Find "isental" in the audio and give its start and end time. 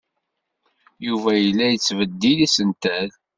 2.45-3.09